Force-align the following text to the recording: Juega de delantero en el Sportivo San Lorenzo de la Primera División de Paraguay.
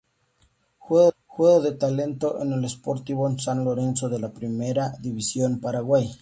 Juega 0.79 1.59
de 1.61 1.73
delantero 1.77 2.41
en 2.41 2.53
el 2.53 2.67
Sportivo 2.67 3.29
San 3.37 3.63
Lorenzo 3.63 4.09
de 4.09 4.17
la 4.19 4.31
Primera 4.33 4.95
División 4.99 5.57
de 5.57 5.61
Paraguay. 5.61 6.09